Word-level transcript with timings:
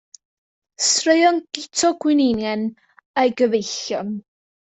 Straeon 0.87 1.37
Guto 1.57 1.91
Gwningen 2.05 2.65
a'i 3.25 3.35
Gyfeillion. 3.43 4.13